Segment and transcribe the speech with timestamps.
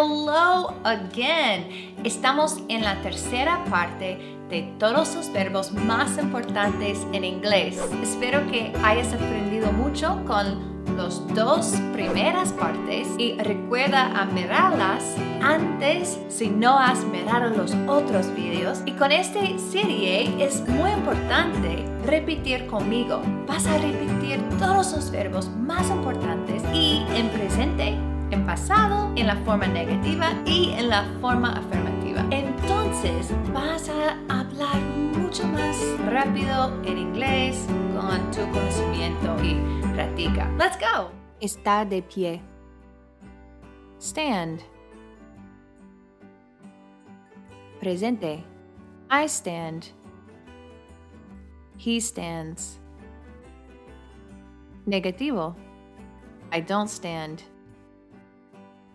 [0.00, 1.94] Hello again.
[2.04, 7.78] Estamos en la tercera parte de todos los verbos más importantes en inglés.
[8.02, 15.04] Espero que hayas aprendido mucho con las dos primeras partes y recuerda a mirarlas
[15.42, 18.80] antes si no has mirado los otros vídeos.
[18.86, 19.40] Y con esta
[19.70, 23.20] serie es muy importante repetir conmigo.
[23.46, 29.36] Vas a repetir todos los verbos más importantes y en presente en pasado, en la
[29.36, 32.24] forma negativa y en la forma afirmativa.
[32.30, 34.80] Entonces vas a hablar
[35.16, 35.76] mucho más
[36.06, 39.54] rápido en inglés con tu conocimiento y
[39.94, 40.50] práctica.
[40.58, 41.10] Let's go.
[41.40, 42.42] Estar de pie.
[43.98, 44.60] Stand.
[47.80, 48.44] Presente.
[49.10, 49.86] I stand.
[51.78, 52.78] He stands.
[54.86, 55.56] Negativo.
[56.52, 57.42] I don't stand.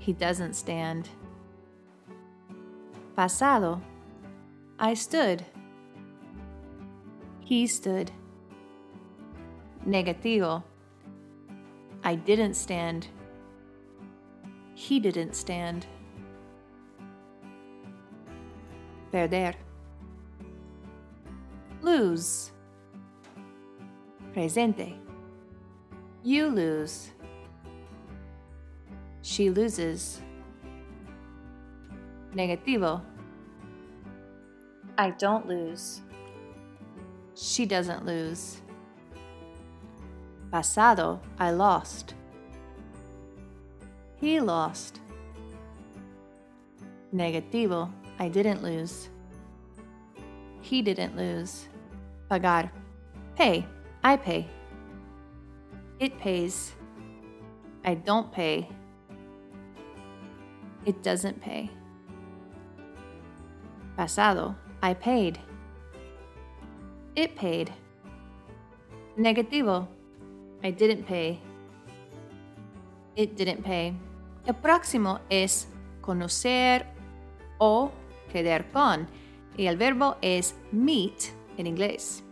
[0.00, 1.10] He doesn't stand.
[3.14, 3.82] Pasado.
[4.78, 5.44] I stood.
[7.40, 8.10] He stood.
[9.86, 10.62] Negativo.
[12.02, 13.08] I didn't stand.
[14.74, 15.86] He didn't stand.
[19.12, 19.54] Perder.
[21.82, 22.52] Lose.
[24.32, 24.94] Presente.
[26.22, 27.10] You lose.
[29.22, 30.20] She loses.
[32.34, 33.02] Negativo.
[34.96, 36.00] I don't lose.
[37.34, 38.60] She doesn't lose.
[40.52, 41.20] Pasado.
[41.38, 42.14] I lost.
[44.16, 45.00] He lost.
[47.14, 47.90] Negativo.
[48.18, 49.08] I didn't lose.
[50.60, 51.68] He didn't lose.
[52.30, 52.70] Pagar.
[53.36, 53.66] Pay.
[54.04, 54.46] I pay.
[55.98, 56.74] It pays.
[57.84, 58.68] I don't pay.
[60.84, 61.70] It doesn't pay.
[63.96, 64.54] Pasado.
[64.82, 65.38] I paid.
[67.14, 67.70] It paid.
[69.18, 69.86] Negativo.
[70.62, 71.38] I didn't pay.
[73.16, 73.94] It didn't pay.
[74.46, 75.68] El próximo es
[76.00, 76.86] conocer
[77.58, 77.90] o
[78.32, 79.06] quedar con.
[79.56, 82.24] Y el verbo es meet en inglés.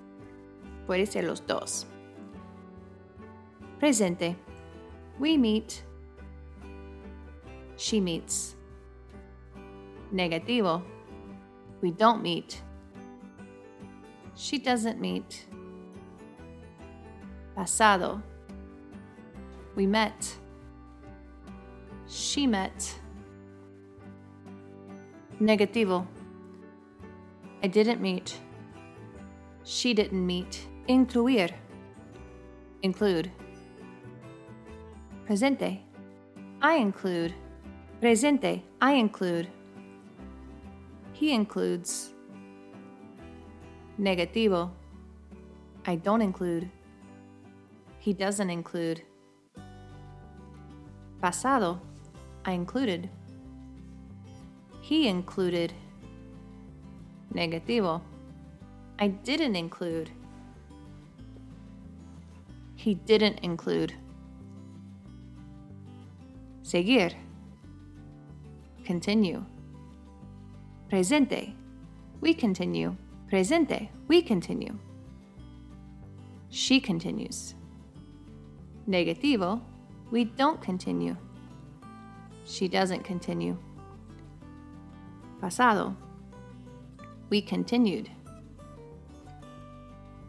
[0.87, 1.87] Puede ser los dos.
[3.79, 4.37] Presente.
[5.19, 5.88] We meet.
[7.79, 8.57] She meets.
[10.13, 10.83] Negativo.
[11.81, 12.61] We don't meet.
[14.35, 15.47] She doesn't meet.
[17.57, 18.21] Pasado.
[19.77, 20.37] We met.
[22.09, 22.99] She met.
[25.41, 26.05] Negativo.
[27.63, 28.41] I didn't meet.
[29.63, 30.67] She didn't meet.
[30.89, 31.53] Incluir.
[32.83, 33.31] Include.
[35.27, 35.79] Presente.
[36.61, 37.35] I include.
[38.01, 38.63] Presente.
[38.81, 39.49] I include.
[41.13, 42.15] He includes.
[43.99, 44.71] Negativo.
[45.85, 46.71] I don't include.
[47.99, 49.03] He doesn't include.
[51.21, 51.81] Pasado.
[52.45, 53.11] I included.
[54.81, 55.73] He included.
[57.35, 58.01] Negativo.
[59.01, 60.09] I didn't include.
[62.77, 63.93] He didn't include.
[66.63, 67.11] Seguir.
[68.89, 69.45] Continue.
[70.89, 71.53] Presente.
[72.23, 72.97] We continue.
[73.31, 73.91] Presente.
[74.09, 74.79] We continue.
[76.49, 77.55] She continues.
[78.89, 79.61] Negativo.
[80.11, 81.15] We don't continue.
[82.47, 83.59] She doesn't continue.
[85.43, 85.95] Pasado.
[87.29, 88.11] We continued.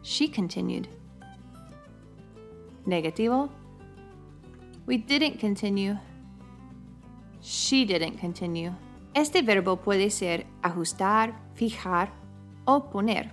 [0.02, 0.86] She continued.
[2.86, 3.48] Negativo.
[4.84, 5.96] We didn't continue.
[7.42, 8.72] She didn't continue.
[9.14, 12.12] Este verbo puede ser ajustar, fijar
[12.64, 13.32] o poner.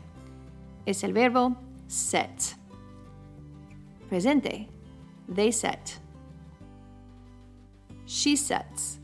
[0.86, 1.56] Es el verbo
[1.88, 2.56] set.
[4.10, 4.70] Presente.
[5.28, 6.00] They set.
[8.06, 9.00] She sets.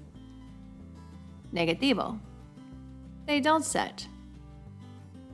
[1.52, 2.20] Negativo.
[3.26, 4.08] They don't set.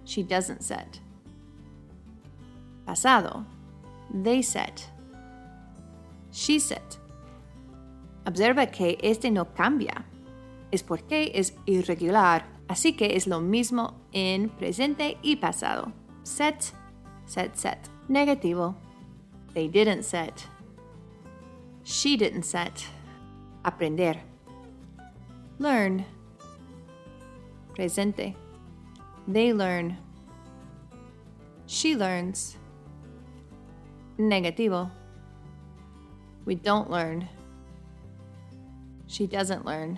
[0.05, 0.99] She doesn't set.
[2.85, 3.45] Pasado.
[4.11, 4.89] They set.
[6.31, 6.97] She set.
[8.25, 10.05] Observa que este no cambia.
[10.71, 12.45] Es porque es irregular.
[12.67, 15.91] Así que es lo mismo en presente y pasado.
[16.23, 16.73] Set,
[17.25, 17.79] set, set.
[18.07, 18.75] Negativo.
[19.53, 20.45] They didn't set.
[21.83, 22.85] She didn't set.
[23.63, 24.21] Aprender.
[25.57, 26.05] Learn.
[27.75, 28.35] Presente.
[29.27, 29.97] They learn.
[31.65, 32.57] She learns.
[34.19, 34.91] Negativo.
[36.45, 37.27] We don't learn.
[39.09, 39.97] She doesn't learn.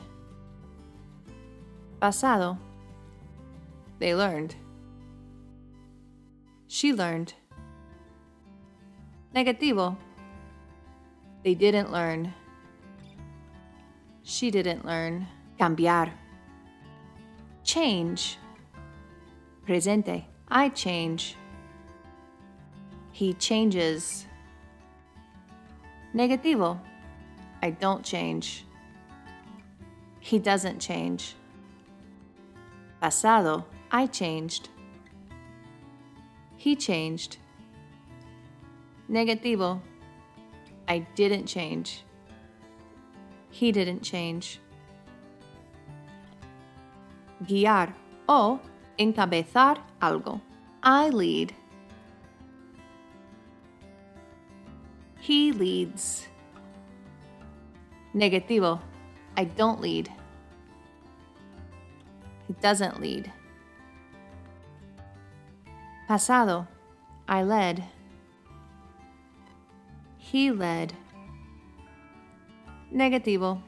[1.99, 2.57] Pasado.
[3.99, 4.55] They learned.
[6.67, 7.33] She learned.
[9.35, 9.97] Negativo.
[11.43, 12.33] They didn't learn.
[14.23, 15.27] She didn't learn.
[15.59, 16.11] Cambiar.
[17.65, 18.37] Change.
[19.67, 20.23] Presente.
[20.47, 21.35] I change.
[23.11, 24.25] He changes.
[26.15, 26.79] Negativo.
[27.61, 28.65] I don't change.
[30.21, 31.35] He doesn't change.
[33.01, 33.65] Pasado.
[33.91, 34.69] I changed.
[36.55, 37.37] He changed.
[39.09, 39.81] Negativo.
[40.87, 42.03] I didn't change.
[43.49, 44.59] He didn't change.
[47.43, 47.93] Guiar
[48.29, 48.59] o
[48.97, 50.39] encabezar algo.
[50.83, 51.53] I lead.
[55.19, 56.27] He leads.
[58.13, 58.79] Negativo.
[59.37, 60.11] I don't lead.
[62.47, 63.31] He doesn't lead.
[66.07, 66.67] Pasado.
[67.27, 67.83] I led.
[70.17, 70.93] He led.
[72.93, 73.61] Negativo.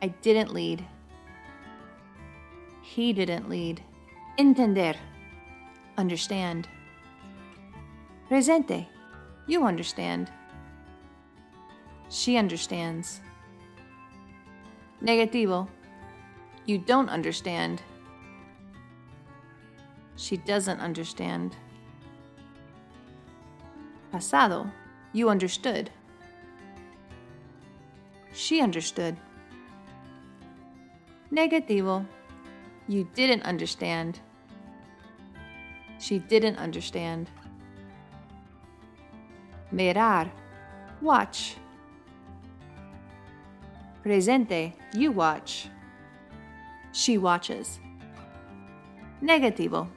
[0.00, 0.84] I didn't lead.
[2.82, 3.82] He didn't lead.
[4.38, 4.94] Entender.
[5.98, 6.68] Understand.
[8.28, 8.86] Presente.
[9.46, 10.30] You understand.
[12.08, 13.20] She understands.
[15.02, 15.66] Negativo.
[16.64, 17.82] You don't understand.
[20.14, 21.56] She doesn't understand.
[24.12, 24.70] Pasado.
[25.12, 25.90] You understood.
[28.32, 29.16] She understood.
[31.32, 32.06] Negativo.
[32.86, 34.20] You didn't understand.
[35.98, 37.28] She didn't understand.
[39.72, 40.30] Mirar.
[41.00, 41.56] Watch.
[44.04, 44.74] Presente.
[44.94, 45.68] You watch.
[46.92, 47.80] She watches.
[49.22, 49.88] Negativo.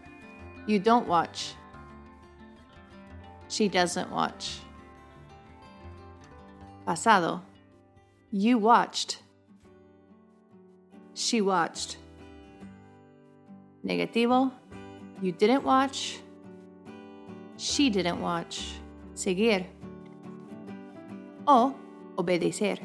[0.67, 1.53] You don't watch.
[3.49, 4.59] She doesn't watch.
[6.85, 7.41] Pasado.
[8.31, 9.21] You watched.
[11.13, 11.97] She watched.
[13.85, 14.51] Negativo.
[15.21, 16.19] You didn't watch.
[17.57, 18.75] She didn't watch.
[19.13, 19.65] Seguir.
[21.47, 21.75] O
[22.17, 22.77] obedecer.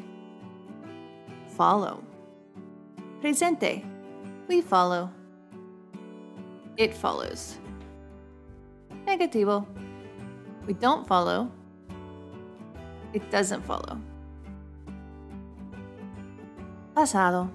[1.61, 2.01] Follow.
[3.21, 3.85] Presente.
[4.47, 5.11] We follow.
[6.75, 7.59] It follows.
[9.05, 9.67] Negativo.
[10.65, 11.51] We don't follow.
[13.13, 14.01] It doesn't follow.
[16.95, 17.47] Pasado.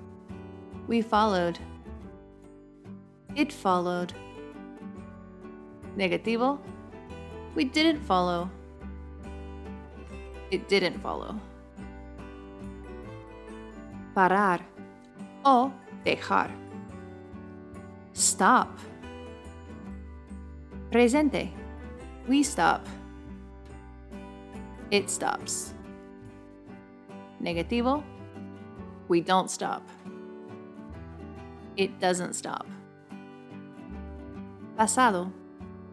[0.86, 1.58] We followed.
[3.34, 4.12] It followed.
[5.96, 6.60] Negativo.
[7.56, 8.48] We didn't follow.
[10.52, 11.40] It didn't follow.
[14.16, 14.64] Parar
[15.44, 15.70] o
[16.02, 16.50] dejar.
[18.14, 18.70] Stop.
[20.90, 21.52] Presente.
[22.26, 22.80] We stop.
[24.90, 25.74] It stops.
[27.42, 28.02] Negativo.
[29.08, 29.82] We don't stop.
[31.76, 32.66] It doesn't stop.
[34.78, 35.30] Pasado.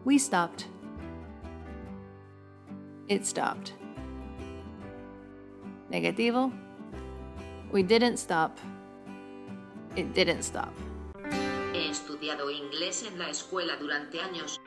[0.06, 0.66] We stopped.
[3.06, 3.74] It stopped.
[5.90, 6.63] Negativo.
[7.74, 8.56] We didn't stop.
[9.96, 10.72] It didn't stop.
[11.72, 14.60] He estudiado inglés en la escuela durante años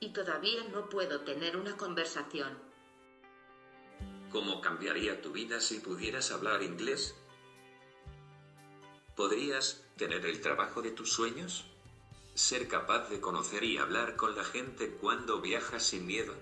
[0.00, 2.58] y todavía no puedo tener una conversación.
[4.32, 7.14] ¿Cómo cambiaría tu vida si pudieras hablar inglés?
[9.14, 11.64] ¿Podrías tener el trabajo de tus sueños?
[12.34, 16.34] ¿Ser capaz de conocer y hablar con la gente cuando viajas sin miedo?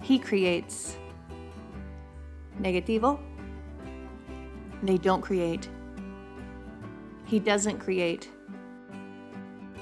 [0.00, 0.96] He creates.
[2.58, 3.20] Negativo.
[4.82, 5.68] They don't create.
[7.26, 8.31] He doesn't create.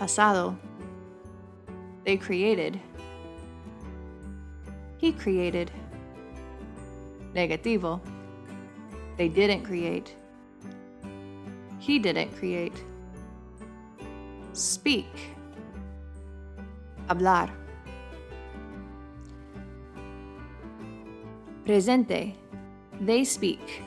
[0.00, 0.56] Pasado.
[2.06, 2.80] They created.
[4.96, 5.70] He created.
[7.34, 8.00] Negativo.
[9.18, 10.16] They didn't create.
[11.78, 12.72] He didn't create.
[14.54, 15.12] Speak.
[17.06, 17.50] Hablar.
[21.66, 22.36] Presente.
[23.02, 23.82] They speak.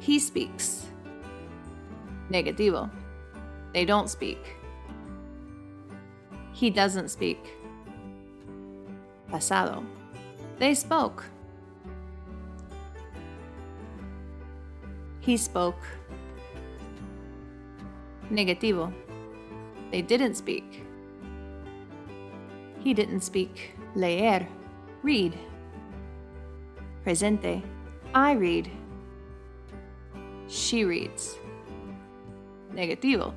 [0.00, 0.84] He speaks.
[2.30, 2.90] Negativo.
[3.74, 4.38] They don't speak.
[6.52, 7.40] He doesn't speak.
[9.28, 9.82] Pasado.
[10.60, 11.24] They spoke.
[15.18, 15.82] He spoke.
[18.30, 18.92] Negativo.
[19.90, 20.84] They didn't speak.
[22.78, 23.74] He didn't speak.
[23.96, 24.46] Leer.
[25.02, 25.36] Read.
[27.04, 27.60] Presente.
[28.14, 28.70] I read.
[30.46, 31.38] She reads.
[32.72, 33.34] Negativo.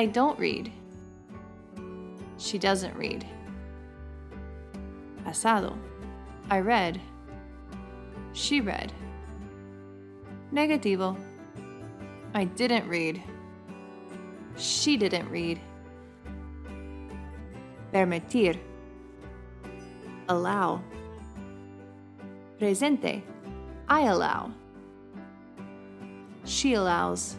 [0.00, 0.72] I don't read.
[2.38, 3.26] She doesn't read.
[5.24, 5.76] Pasado.
[6.48, 6.98] I read.
[8.32, 8.94] She read.
[10.54, 11.18] Negativo.
[12.32, 13.22] I didn't read.
[14.56, 15.60] She didn't read.
[17.92, 18.58] Permitir.
[20.30, 20.82] Allow.
[22.58, 23.22] Presente.
[23.86, 24.50] I allow.
[26.46, 27.36] She allows.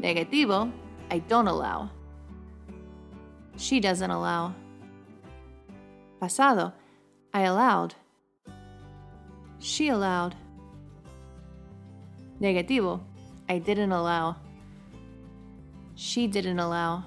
[0.00, 0.72] Negativo.
[1.12, 1.90] I don't allow.
[3.58, 4.54] She doesn't allow.
[6.18, 6.72] Pasado.
[7.34, 7.94] I allowed.
[9.58, 10.34] She allowed.
[12.40, 13.02] Negativo.
[13.46, 14.36] I didn't allow.
[15.96, 17.04] She didn't allow.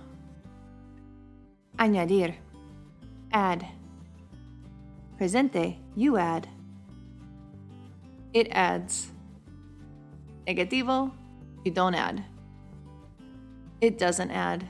[1.80, 2.36] Añadir.
[3.34, 3.66] Add.
[5.18, 5.78] Presente.
[5.96, 6.48] You add.
[8.34, 9.08] It adds.
[10.46, 11.12] Negativo.
[11.64, 12.24] You don't add.
[13.82, 14.68] It doesn't add.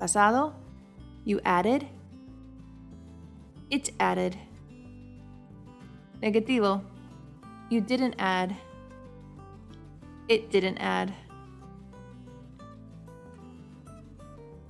[0.00, 0.54] Pasado.
[1.24, 1.86] You added.
[3.70, 4.36] It added.
[6.20, 6.82] Negativo.
[7.70, 8.56] You didn't add.
[10.28, 11.14] It didn't add.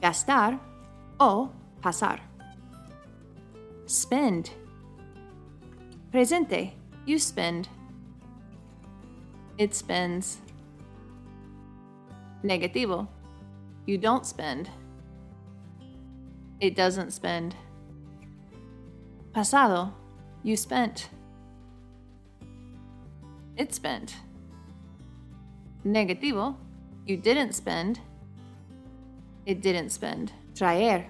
[0.03, 0.59] Gastar
[1.19, 2.21] o pasar.
[3.87, 4.51] Spend.
[6.12, 6.75] Presente.
[7.07, 7.69] You spend.
[9.57, 10.42] It spends.
[12.45, 13.07] Negativo.
[13.87, 14.69] You don't spend.
[16.61, 17.55] It doesn't spend.
[19.33, 19.93] Pasado.
[20.43, 21.09] You spent.
[23.57, 24.17] It spent.
[25.85, 26.57] Negativo.
[27.07, 28.01] You didn't spend.
[29.47, 30.33] It didn't spend.
[30.55, 31.07] Traer.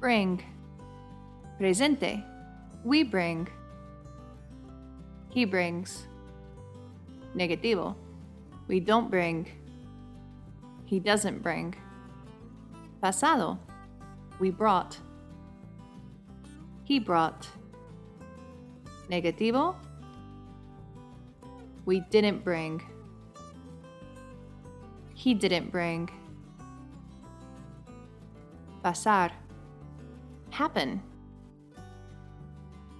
[0.00, 0.42] Bring.
[1.58, 2.22] Presente.
[2.84, 3.48] We bring.
[5.30, 6.06] He brings.
[7.34, 7.94] Negativo.
[8.66, 9.46] We don't bring.
[10.88, 11.74] He doesn't bring.
[13.02, 13.58] Pasado.
[14.40, 14.96] We brought.
[16.82, 17.46] He brought.
[19.10, 19.74] Negativo.
[21.84, 22.82] We didn't bring.
[25.12, 26.08] He didn't bring.
[28.82, 29.30] Pasar.
[30.48, 31.02] Happen.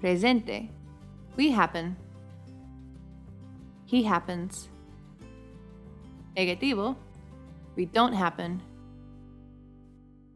[0.02, 0.68] Presente.
[1.36, 1.96] We happen.
[3.86, 4.68] He happens.
[6.36, 6.96] Negativo.
[7.78, 8.60] We don't happen.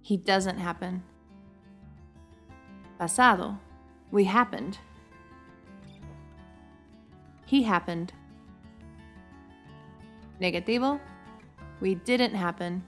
[0.01, 1.03] He doesn't happen.
[3.01, 3.59] Pasado.
[4.13, 4.79] We happened.
[7.45, 8.13] He happened.
[10.41, 11.01] Negativo.
[11.81, 12.85] We didn't happen.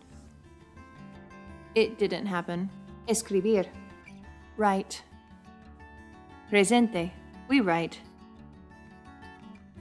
[1.75, 2.70] It didn't happen.
[3.08, 3.66] Escribir.
[4.56, 5.02] Write.
[6.49, 7.11] Presente.
[7.49, 7.99] We write.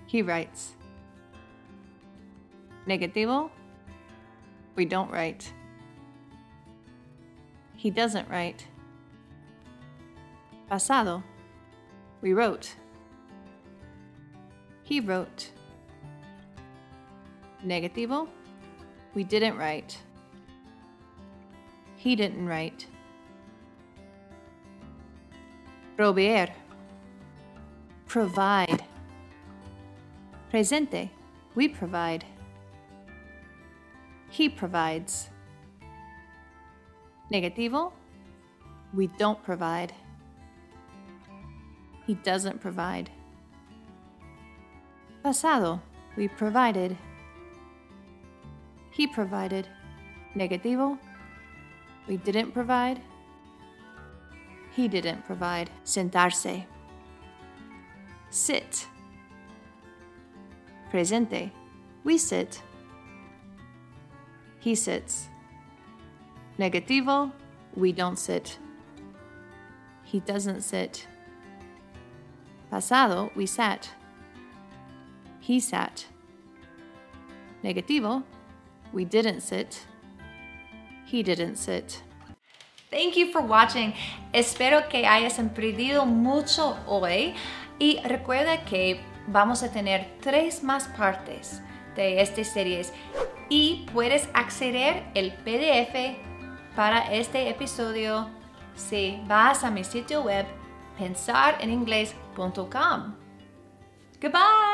[0.08, 0.72] He writes.
[2.88, 3.52] Negativo.
[4.76, 5.54] We don't write.
[7.76, 8.68] He doesn't write.
[10.70, 11.24] Pasado.
[12.22, 12.76] We wrote.
[14.84, 15.52] He wrote.
[17.66, 18.28] Negativo.
[19.14, 20.00] We didn't write.
[21.96, 22.88] He didn't write.
[25.96, 26.48] Proveer.
[28.08, 28.84] Provide.
[30.52, 31.10] Presente.
[31.56, 32.26] We provide.
[34.34, 35.30] He provides.
[37.32, 37.92] Negativo.
[38.92, 39.94] We don't provide.
[42.08, 43.12] He doesn't provide.
[45.24, 45.80] Pasado.
[46.18, 46.98] We provided.
[48.90, 49.68] He provided.
[50.36, 50.98] Negativo.
[52.08, 53.00] We didn't provide.
[54.72, 55.70] He didn't provide.
[55.86, 56.66] Sentarse.
[58.32, 58.88] Sit.
[60.92, 61.52] Presente.
[62.04, 62.64] We sit.
[64.64, 65.28] He sits.
[66.58, 67.34] Negativo.
[67.76, 68.58] We don't sit.
[70.04, 71.06] He doesn't sit.
[72.72, 73.30] Pasado.
[73.36, 73.90] We sat.
[75.42, 76.06] He sat.
[77.62, 78.24] Negativo.
[78.94, 79.86] We didn't sit.
[81.06, 82.02] He didn't sit.
[82.90, 83.94] Thank you for watching.
[84.34, 87.36] Espero que hayas aprendido mucho hoy
[87.80, 91.62] y recuerda que vamos a tener tres más partes
[91.98, 92.86] de esta serie
[93.50, 96.18] y puedes acceder el PDF
[96.76, 98.28] para este episodio
[98.76, 100.46] si vas a mi sitio web
[100.98, 103.16] pensareningles.com.
[104.22, 104.73] Goodbye.